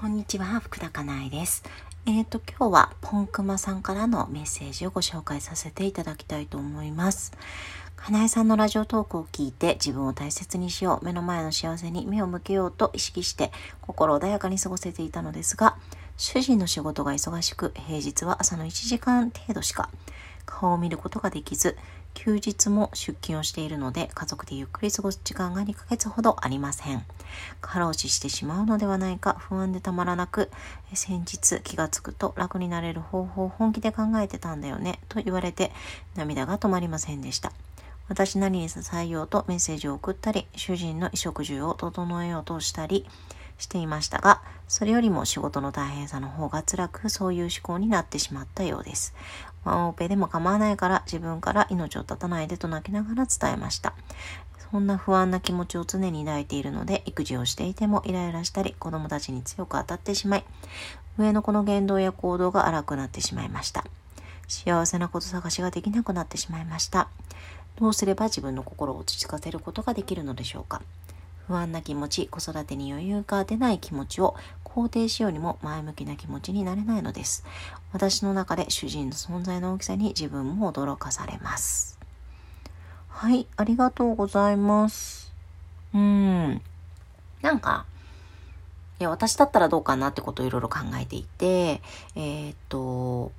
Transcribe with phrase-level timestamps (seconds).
[0.00, 1.64] こんにちは、福田かなえです。
[2.06, 7.32] えっ、ー、と、今日はポンクマさんからのメッセージをご紹介させていただきたいと思います。
[7.96, 13.50] かなえさんのラジオトークを聞いて自分を大切にしよう、目の前の幸せに目を向けようと意識して
[13.80, 15.76] 心穏やかに過ごせていたのですが、
[16.16, 19.90] 主人の仕事が忙しく、平日は朝の1時間程度しか
[20.46, 21.76] 顔を見ることができず、
[22.14, 27.04] 休日も出勤をしているので、家族でゆっくり過ごす時間が2ヶ月ほどありません。
[27.60, 30.50] 過労死してしまうのではないか不安でたまらなく、
[30.94, 35.72] 先日気がつくと楽になれる方法を本気で考えてたんだよね、と言われて
[36.16, 37.52] 涙が止まりませんでした。
[38.08, 43.06] 私なりに支えようとメッセージを送ったり、主人の衣食住を整えようとしたり
[43.58, 49.14] していましたが、それよりも仕事の大変さの方が辛く、そういう思考になってしまったようです。
[49.64, 53.92] ワンオペでも構わないから自分から命を絶たないでと泣きながら伝えました。
[54.70, 60.44] そんな不安な気持ちを常に抱いているので、育児をしていてもイライラしたり、子供たちに強く当たってしまい、
[61.16, 63.84] 上の子の言動や行動が荒くなってしまいました。
[64.46, 67.08] 幸せなこと探しができなくなってしまいました。
[67.80, 70.82] どうすれば自分の心を落ち着かせることができるのでしょうか？
[71.48, 77.44] 不安な気持ち、子育てに余裕が出ない気持ちを肯定しようにも前向きな気持ちになれないのです。
[77.90, 81.98] 私の中で主人の存在の大きさに自分も驚かされます。
[83.08, 85.32] はい、ありがとうございます。
[85.94, 86.60] うん。
[87.40, 87.86] なんか、
[89.00, 91.80] いや、私だったらどうかなってことをいろいろ考えていて、
[92.14, 93.32] えー、っと、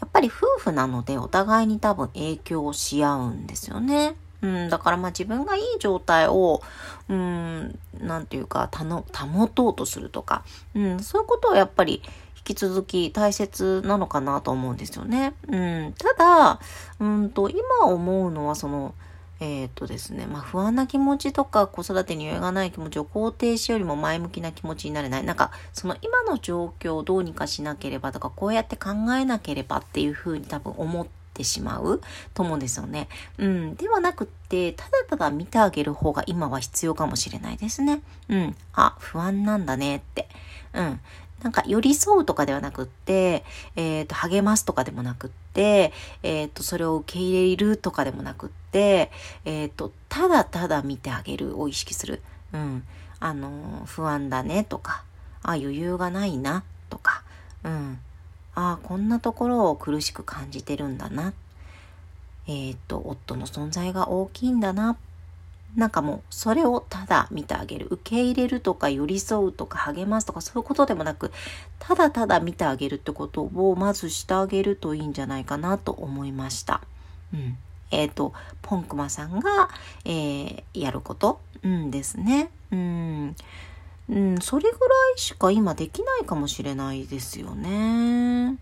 [0.00, 4.14] やっぱり夫婦なのでお互いに多分影響し合うんですよね。
[4.42, 6.62] うん、だからまあ自分がいい状態を、
[7.08, 12.02] うん、なんていうか、たの、保とうとするとか、うん、そういうことをやっぱり
[12.36, 15.34] 引き続き大切なのかなと思うんですよね。
[15.48, 16.60] うん、ただ、
[17.00, 18.94] うんと、今思うのはその、
[19.40, 25.24] えっ、とですね、まあ不安な気持ちとか子育てに余裕がない気持ちを肯定しよりも前向きな気持ちになれない。
[25.24, 31.06] なんか、その今の状況をどうにかしなければとか、こうやって考えなければっていうふうに多分思っ
[31.38, 32.02] てしまう
[32.34, 33.08] と思うんですよね。
[33.38, 33.74] うん。
[33.76, 38.02] ではなくって、ただただ見てあげる方が今は必要かもしれないですね。
[38.28, 38.56] うん。
[38.74, 40.28] あ、不安なんだねって。
[40.74, 41.00] うん。
[41.42, 43.44] なんか寄り添うとかではなくって、
[43.76, 45.92] えっ、ー、と、励ますとかでもなくって、
[46.24, 49.12] えっ、ー、と、それを受け入れるとかでもなくって、
[49.44, 52.22] えっ、ー、と、ただただ見てあげるを意識する。
[52.52, 52.82] うん。
[53.20, 55.04] あの、不安だねとか、
[55.42, 57.22] あ、余裕がないなとか、
[57.62, 58.00] うん。
[58.58, 61.32] ああ、こんなところを苦しく感じてるんだな。
[62.48, 64.96] えっ、と、夫の存在が大きいんだな。
[65.76, 67.86] なんかもう、それをただ見てあげる。
[67.88, 71.30] 受け入れるとか寄り添うとか励ますとかそういうことでもなく、
[71.78, 76.80] ただただ見てあげるってことをまずしてあげるといいんじゃないかなと思いました。
[77.32, 77.56] うん。
[77.92, 78.32] えっ、ー、と、
[78.62, 79.68] ポンクマさんが、
[80.04, 82.50] えー、やること、うんですね。
[82.72, 83.36] うん。
[84.08, 84.74] うん、それぐら
[85.16, 88.56] いしか今できないかもしれないですよね。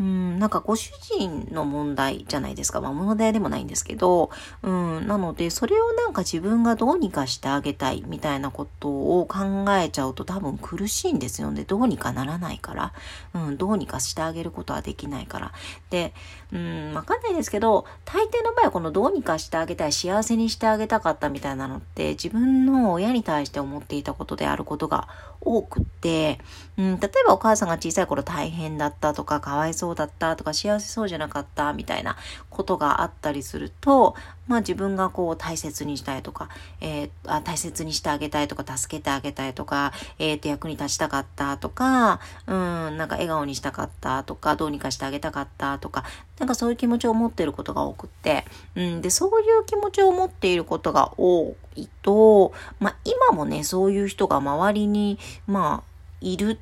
[0.00, 2.80] うん、なんかご主人の問題じゃないですか。
[2.80, 4.30] まあ問題でもないんですけど、
[4.62, 11.64] うん、なのでそれをなんか自分がどうにかしてあげたいみたいなことを考えちゃうと多分苦しいんですよね。
[11.64, 12.92] どうにかならないから。
[13.34, 15.52] うん、どうにかしてあげることはできないから。
[15.90, 16.12] で、
[16.52, 25.08] うん、わかんないですけど、大抵の場合はこのどうにかしてあげたい、幸せにしてあげたかったみたいなのって自分の親に対して思っていたことであることが
[25.40, 26.40] 多くって、
[26.78, 32.16] うん、例えばお母さんが小さい頃大変だったとか、かわいそうそうだったとか幸せそうじゃなかったみたいな
[32.48, 34.14] ことがあったりすると、
[34.46, 36.48] まあ自分がこう大切にしたいとか、
[36.80, 46.04] えー、あ大切にしてあげたいとか、助けてあげたいとか、えっ、ー、と役に立ちたかったとか、うん、なんか笑顔にしたかったとか、どうにかしてあげたかったとか、
[46.38, 48.46] なんかそういう気持ちを持ってることが多くって、
[48.76, 55.88] うん、で、そういう気持ちを持っていることが多いと、まあ今もね、そういう人が周りに、まあ、
[56.22, 56.58] いる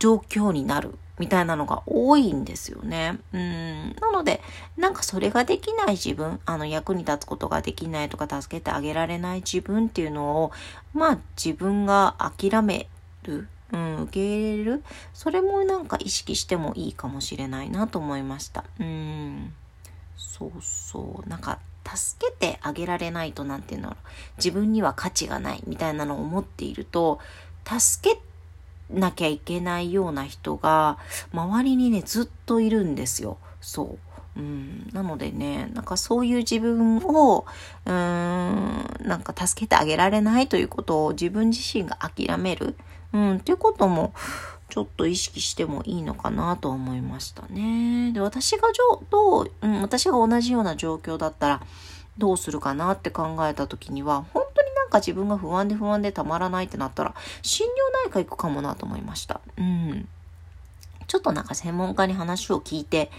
[0.00, 0.98] 状況になる。
[1.20, 3.18] みたいなのが多いんですよね。
[3.34, 3.94] うん。
[4.00, 4.40] なので、
[4.78, 10.52] なんかそれができない自分、あの役に立つことができないとか助けてあげられない自分っていうのを、
[10.94, 12.88] まあ自分が諦め
[13.22, 13.46] る。
[13.72, 14.82] うん、受け入れる
[15.14, 18.64] それもなんか意識してもいいかもしれないなと思いました。
[18.80, 19.52] うん。
[20.16, 21.28] そうそう。
[21.28, 23.96] なんか、助けてあげられないとなんていうの
[24.38, 27.20] 自分には価値がないみたいなのを思っていると、
[27.64, 28.20] 助け
[28.92, 30.98] なきゃいけないような人が
[31.32, 33.38] 周りにねずっといるんですよ。
[33.60, 33.98] そう。
[34.36, 37.44] うん、なのでね、なんかそういう自分を、
[37.84, 42.76] うーん、なんか助けてあげられないということを自分自身が諦める、
[43.12, 44.14] うん、っていうことも、
[44.68, 48.12] ちょっと意識してもいいのかなと思いましたね。
[48.12, 48.68] で、私が
[49.10, 51.60] どう、うん、私が同じような状況だったら、
[52.16, 54.44] どうするかなって考えた時には、本
[54.90, 57.70] か自分が不安で不安でたまらないってなったら、心療
[58.08, 59.40] 内科行くかもなと思いました。
[59.56, 60.08] うん。
[61.06, 63.10] ちょっとなんか専門家に話を聞いて、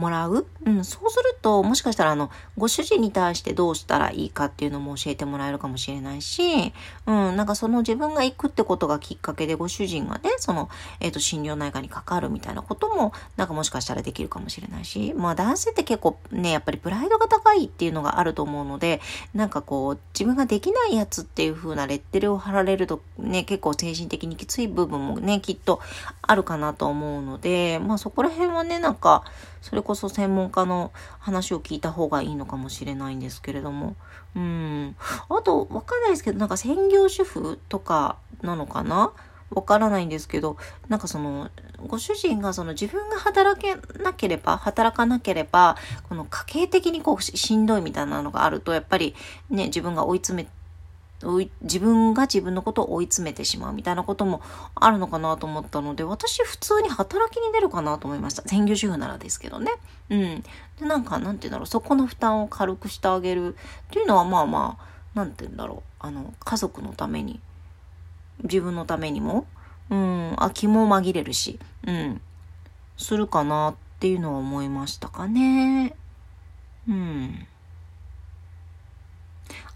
[0.00, 0.46] もらう？
[0.64, 6.72] うん、そうすると、もしかしたらあの、ご主人に対してどうしたらいいかっていうのも教えてもらえるかもしれないし、
[7.06, 10.68] うん、なんかその自分が行くってことがきっかけでご主人がね、その、
[11.00, 19.00] えっ、ー、と、心療内科にかかるみたいなことも、なんかもしかしたらできるかもしれないし、まあ男性って結構ね、やっぱりプライドが高いっていうのがあると思うので、
[19.34, 25.80] なんかこう、自分ができないやつっていう風なレッテルを貼られるとね、結構精神的にきつい部分もね、きっと
[26.22, 29.24] あるかなと思うので、まあそこら辺はね、なんか、
[29.60, 33.96] それこそ専門家の話を聞いた方がいいのかもしれないんですけれども。
[34.34, 34.96] うん。
[35.28, 39.12] あと、わかんないですけど、なんか専業主婦とかなのかな？
[39.50, 40.56] わからないんですけど、
[40.88, 41.50] なんかその、
[41.84, 45.76] ご主人がその自分が働けなければ、働かなければ、
[46.08, 49.16] この家計的にこうしんどいみたいなのがあると、やっぱり
[49.48, 50.48] ね、自分が追い詰め
[51.62, 54.40] 自分が自分のことを追い詰めてしまうみたいなことも
[54.74, 58.42] あるのかなと思ったので、私普通に働きに出るかなと思いました。
[58.48, 59.70] 専業主婦ならですけどね。
[60.08, 60.42] うん。
[60.78, 67.38] で、なんか、なんて言うんだろう、そこの負担を軽くしてあげるっていうのは、まあまあ、なんて言うんだろう、あの、家族のために、
[68.42, 69.46] 自分のためにも、
[69.90, 72.20] うん、あ、気も紛れるし、うん、
[72.96, 75.94] するかなっていうのは思いましたかね。
[76.88, 77.46] うん。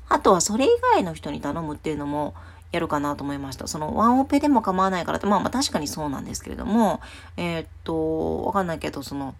[0.08, 2.34] あとはそれ以外の人に頼むっていうのも
[2.72, 3.66] やるかなと思いました。
[3.66, 7.00] そのワンオペでも構わないからって、まあまあ確かにそうなんですけれども、
[7.36, 9.34] えー、っと、わかんないけど、その、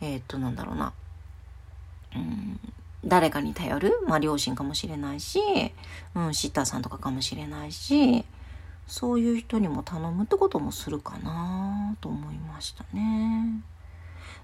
[0.00, 0.92] えー、っと、なんだろうな。
[2.14, 2.60] うん、
[3.04, 5.40] 誰かに頼る、まあ両親かもしれないし、
[6.14, 8.24] うん、シッターさんとかかもしれないし、
[8.86, 13.62] そういう人にも頼むってこともするかなと思いましたね。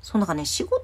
[0.02, 0.80] そうなんかね、仕事が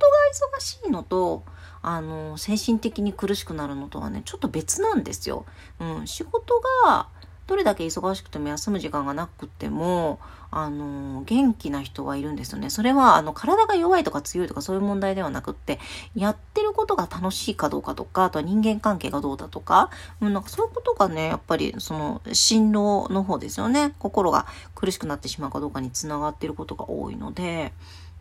[0.56, 1.43] 忙しいのと、
[1.82, 5.44] あの、精神的に苦しくなるのとはね、ちょっと別なんですよ。
[5.81, 7.09] うん、仕事が、
[7.49, 10.20] どれだけ忙しくても休む時間がなくても、
[10.50, 12.69] あの、元気な人はいるんですよね。
[12.69, 15.81] それは、あの、体が弱いとか強いとかそういう問題ではなくって、
[16.14, 19.91] やってることが楽しいかどうかとか、あとは人間関係がどうだとか、
[20.21, 23.94] うん、なんかそういうことがね、やっぱり、その、心労の方ですよね。
[23.99, 27.73] 心が苦しくなってしまうかどうかにつながっていることが多いので、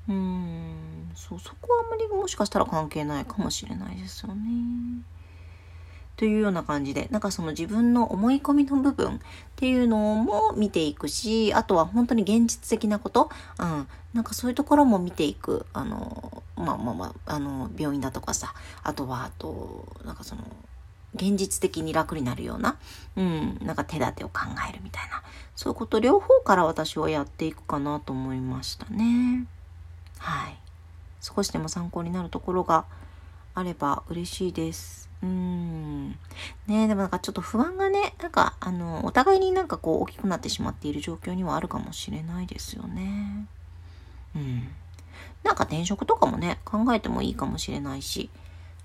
[0.10, 5.04] うん、そう、そこはあんまりもしかしたら関係ないかもしれないですよね。
[6.16, 9.20] というような感じで、なんかその自分の思い込みの部分っ
[9.56, 20.42] ていうのも見ていくし、あとは本当に現実的なこと、うん、なんかそういうところも見ていく、あの、まあまあまあ、あの、病院だとかさ、あとは、あと、なんかその、
[21.14, 22.78] 現実的に楽になるような、
[23.16, 25.22] うん、なんか手立てを考えるみたいな、
[25.56, 29.46] そういうこと両方から私はやっていくかなと思いましたね。
[30.20, 30.58] はい。
[31.22, 32.86] 少しでも参考になるところが
[33.54, 35.10] あれば嬉しいです。
[35.24, 36.12] うん。
[36.68, 43.48] ねでもなんかちょっと不安がね、なんかあの、お互いになんかこう大きくなってしまっている状況にはあるかもしれないですよね。
[44.36, 44.68] うん。
[45.44, 48.30] なんか転職とかもね、考えてもいいかもしれないし。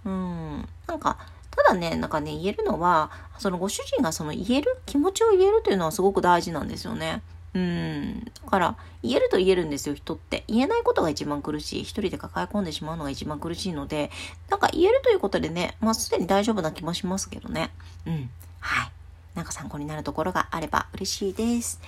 [0.04, 0.68] うん。
[0.86, 1.18] なんか、
[1.50, 7.22] ただね、なんかね、言えるのは、そのご主人がその言える、気持ちを言えるというのはすごく大事なんですよね。
[7.54, 8.24] うん。
[8.44, 10.44] だから、言えると言えるんですよ、人って。
[10.48, 11.82] 言えないことが一番苦しい。
[11.82, 14.10] 一人で抱え込んでしまうのが一番苦しいので、
[14.48, 17.70] なんか言えるということでね、まあ、すでに大丈夫な気もしますけどね。
[18.06, 18.30] うん。
[18.60, 18.92] はい。
[19.34, 21.80] なんか参考になるところがあれば嬉しいです。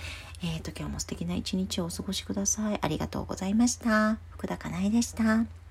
[0.43, 2.79] えっ、ー、と、今日も素敵な一日をお過ごしください。
[2.81, 4.17] ありがとうございました。
[4.31, 5.64] 福田かなえでした。